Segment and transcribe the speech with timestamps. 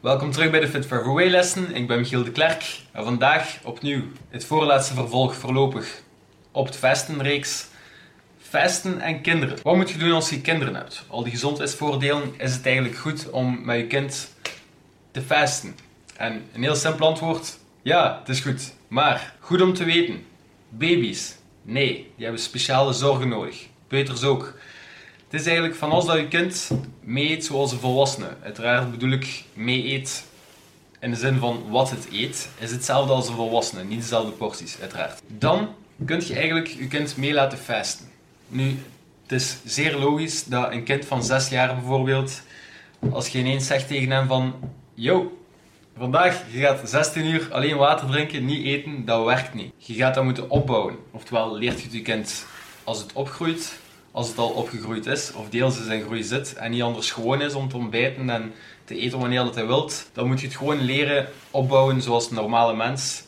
[0.00, 1.74] Welkom terug bij de Fit for Away lessen.
[1.74, 6.02] Ik ben Michiel de Klerk en vandaag opnieuw het voorlaatste vervolg voorlopig
[6.52, 7.66] op het fastenreeks.
[8.38, 9.58] Fasten en kinderen.
[9.62, 11.04] Wat moet je doen als je kinderen hebt?
[11.08, 14.34] Al die gezondheidsvoordelen is het eigenlijk goed om met je kind
[15.10, 15.76] te fasten.
[16.16, 18.74] En een heel simpel antwoord: ja, het is goed.
[18.88, 20.26] Maar goed om te weten:
[20.68, 23.66] baby's, nee, die hebben speciale zorgen nodig.
[23.88, 24.54] Peuters ook.
[25.30, 26.70] Het is eigenlijk van als dat je kind
[27.00, 28.36] mee eet zoals een volwassene.
[28.42, 30.24] Uiteraard bedoel ik mee eet
[31.00, 34.80] in de zin van wat het eet, is hetzelfde als een volwassene, niet dezelfde porties,
[34.80, 35.20] uiteraard.
[35.26, 35.68] Dan
[36.04, 38.06] kun je eigenlijk je kind mee laten fasten.
[38.48, 38.78] Nu,
[39.22, 42.42] het is zeer logisch dat een kind van 6 jaar bijvoorbeeld,
[43.10, 44.54] als je ineens zegt tegen hem van,
[44.94, 45.38] yo,
[45.96, 49.72] vandaag, je gaat 16 uur alleen water drinken, niet eten, dat werkt niet.
[49.76, 50.96] Je gaat dat moeten opbouwen.
[51.10, 52.46] Oftewel, leert je je kind
[52.84, 53.78] als het opgroeit,
[54.10, 57.42] als het al opgegroeid is, of deels in zijn groei zit en niet anders gewoon
[57.42, 58.52] is om te ontbijten en
[58.84, 62.34] te eten wanneer dat hij wilt, dan moet je het gewoon leren opbouwen zoals een
[62.34, 63.22] normale mens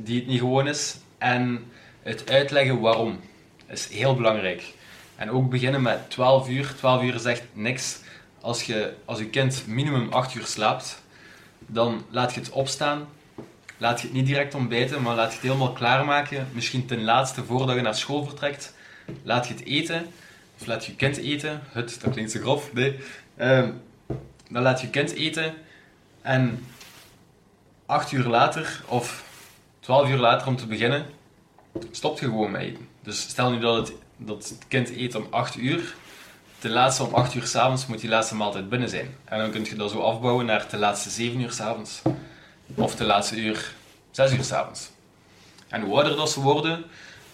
[0.00, 0.96] die het niet gewoon is.
[1.18, 1.64] En
[2.02, 3.20] het uitleggen waarom
[3.66, 4.74] is heel belangrijk.
[5.16, 6.74] En ook beginnen met 12 uur.
[6.76, 7.98] 12 uur zegt niks.
[8.40, 11.02] Als je, als je kind minimum 8 uur slaapt,
[11.58, 13.08] dan laat je het opstaan.
[13.78, 16.48] Laat je het niet direct ontbijten, maar laat je het helemaal klaarmaken.
[16.52, 18.74] Misschien ten laatste voordat je naar school vertrekt.
[19.22, 20.06] Laat je het eten.
[20.60, 21.62] Of laat je kind eten.
[21.68, 22.72] Het, dat klinkt zo grof.
[22.72, 22.98] Nee.
[23.36, 23.70] Ehm,
[24.50, 25.54] dan laat je kind eten.
[26.22, 26.64] En
[27.86, 29.24] 8 uur later, of
[29.80, 31.06] 12 uur later om te beginnen,
[31.90, 32.88] stopt je gewoon met eten.
[33.02, 35.94] Dus stel nu dat het, dat het kind eet om 8 uur.
[36.58, 39.14] Ten laatste om 8 uur s'avonds moet die laatste maaltijd binnen zijn.
[39.24, 42.02] En dan kun je dat zo afbouwen naar de laatste 7 uur s'avonds.
[42.74, 43.72] Of de laatste uur
[44.10, 44.90] 6 uur s'avonds.
[45.68, 46.84] En hoe ouder dat ze worden,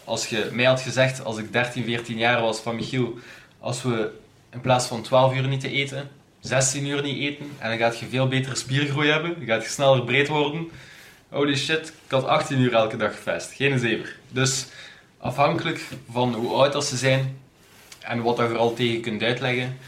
[0.05, 3.19] als je mij had gezegd als ik 13, 14 jaar was van Michiel,
[3.61, 4.11] als we
[4.51, 7.99] in plaats van 12 uur niet te eten, 16 uur niet eten, en dan gaat
[7.99, 10.71] je veel betere spiergroei hebben, dan gaat je sneller breed worden.
[11.29, 14.17] Holy shit, ik had 18 uur elke dag gevest, geen zever.
[14.29, 14.67] Dus
[15.19, 17.41] afhankelijk van hoe oud ze zijn
[18.01, 19.79] en wat je er al tegen kunt uitleggen,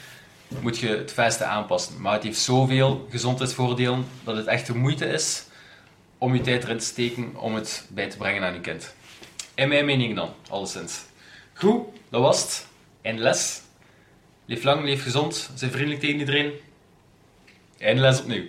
[0.61, 2.01] moet je het vesten aanpassen.
[2.01, 5.45] Maar het heeft zoveel gezondheidsvoordelen dat het echt de moeite is
[6.19, 8.95] om je tijd erin te steken om het bij te brengen aan je kind.
[9.55, 11.05] In mijn mening dan, alleszins.
[11.53, 12.67] Goed, dat was het.
[13.03, 13.63] Einde les.
[14.47, 16.53] Leef lang, leef gezond, zijn vriendelijk tegen iedereen.
[17.79, 18.47] Einde les opnieuw.